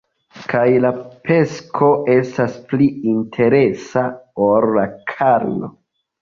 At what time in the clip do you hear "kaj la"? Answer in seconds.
0.51-0.89